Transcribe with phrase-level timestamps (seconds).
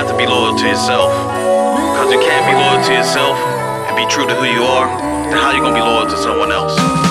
[0.00, 1.12] have to be loyal to yourself.
[1.92, 4.88] Because you can't be loyal to yourself and be true to who you are,
[5.28, 7.09] then how you gonna be loyal to someone else?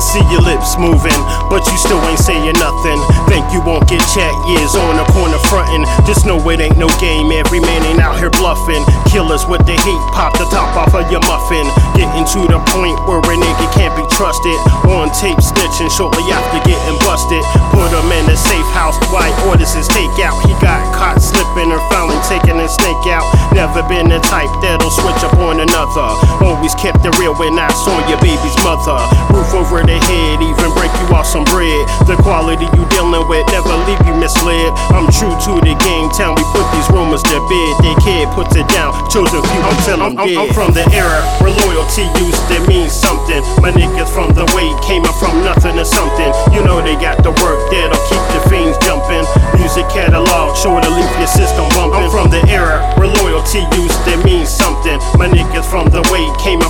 [0.00, 1.20] I see your lips moving,
[1.52, 2.96] but you still ain't saying nothing.
[3.28, 5.84] Think you won't get chat years on the corner frontin'.
[6.08, 8.80] Just know it ain't no game, every man ain't out here bluffing.
[9.12, 11.68] Killers with the heat, pop the top off of your muffin.
[11.92, 14.56] Getting to the point where a nigga can't be trusted.
[14.88, 17.44] On tape snitching shortly after getting busted.
[17.76, 20.40] Put him in a safe house, white orders his takeout.
[20.48, 23.28] He got caught slipping and finally taking a snake out.
[23.52, 26.08] Never been the type that'll switch up on another.
[26.40, 28.96] Always kept it real when I saw your baby's mother.
[29.28, 31.82] Roof over the head, even break you off some bread.
[32.06, 34.70] The quality you dealing with never leave you misled.
[34.94, 37.72] I'm true to the game, town we put these rumors to bed.
[37.82, 40.38] They kid puts it down, chosen few until I'm, dead.
[40.38, 43.42] I'm from the era where loyalty used to mean something.
[43.58, 46.30] My niggas from the way came up from nothing to something.
[46.54, 49.24] You know they got the work that'll keep the fiends jumping.
[49.58, 52.06] Music catalog, sure to leave your system bumping.
[52.06, 54.98] I'm from the era where loyalty used to mean something.
[55.18, 56.69] My niggas from the way came up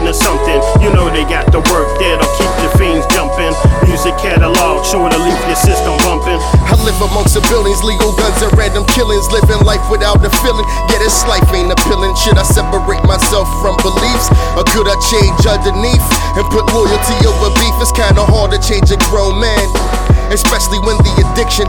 [0.00, 0.56] to something.
[0.80, 3.52] You know they got the work that'll keep the fiends jumping.
[3.84, 6.40] Music catalog, sure to leave your system bumping.
[6.64, 9.28] I live amongst buildings, legal guns and random killings.
[9.28, 10.64] Living life without the feeling.
[10.88, 12.16] Yeah, this life ain't appealing.
[12.24, 14.32] Should I separate myself from beliefs?
[14.56, 16.06] Or could I change underneath
[16.40, 17.76] and put loyalty over beef?
[17.84, 19.68] It's kinda hard to change a grown man,
[20.32, 21.68] especially when the addiction.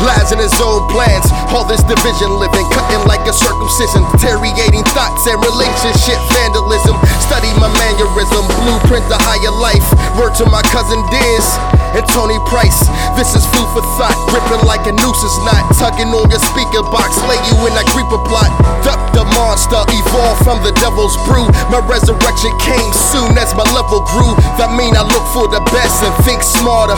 [0.00, 1.28] Lies in his own plans.
[1.52, 4.00] All this division living, cutting like a circumcision.
[4.16, 6.96] Deteriorating thoughts and relationship vandalism.
[7.28, 9.84] Study my mannerism, blueprint the higher life.
[10.16, 11.44] Word to my cousin Diz
[11.92, 12.86] and Tony Price.
[13.18, 15.68] This is food for thought, gripping like a noose is not.
[15.76, 18.50] Tugging on your speaker box, lay you in a creeper plot.
[18.86, 21.44] Duck the monster, evolve from the devil's brew.
[21.68, 24.32] My resurrection came soon as my level grew.
[24.56, 26.96] That mean I look for the best and think smarter.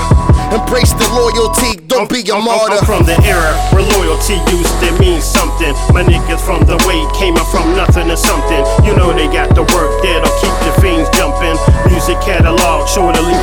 [0.53, 2.77] Embrace the loyalty, don't be a I'm, I'm- martyr.
[2.77, 5.73] I'm from the era where loyalty used to mean something.
[5.97, 8.61] My niggas from the way came up from nothing to something.
[8.85, 11.57] You know they got the work that'll keep the fiends jumping.
[11.89, 13.42] Music catalog, sure to leave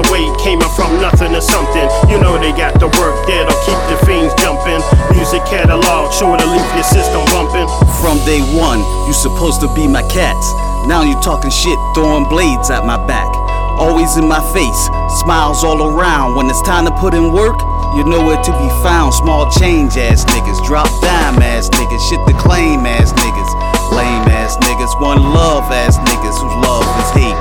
[0.00, 1.88] the way came up from nothing to something.
[2.08, 4.80] You know they got the work that'll keep the fiends jumping.
[5.12, 7.68] Music catalog, sure to leave your system bumping.
[8.00, 10.46] From day one, you supposed to be my cats.
[10.88, 13.28] Now you talking shit, throwing blades at my back.
[13.76, 14.80] Always in my face,
[15.20, 16.34] smiles all around.
[16.36, 17.60] When it's time to put in work,
[17.96, 19.12] you know where to be found.
[19.12, 23.50] Small change ass niggas, drop dime ass niggas, shit to claim ass niggas.
[23.92, 27.40] Lame ass niggas, one love ass niggas whose love is hate.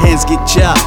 [0.00, 0.80] Hands get chopped,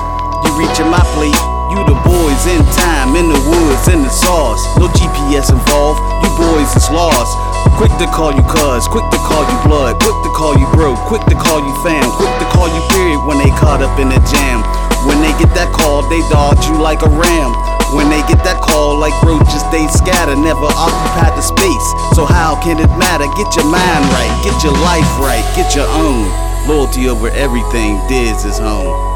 [0.45, 1.37] you reaching my plate.
[1.73, 4.61] You the boys in time, in the woods, in the sauce.
[4.77, 7.33] No GPS involved, you boys is lost.
[7.81, 10.93] Quick to call you cuz, quick to call you blood, quick to call you bro,
[11.09, 14.13] quick to call you fam, quick to call you period when they caught up in
[14.13, 14.61] a jam.
[15.09, 17.51] When they get that call, they dodge you like a ram.
[17.97, 21.87] When they get that call, like roaches, they scatter, never occupy the space.
[22.13, 23.25] So how can it matter?
[23.33, 26.29] Get your mind right, get your life right, get your own.
[26.69, 29.12] Loyalty over everything, Diz is home.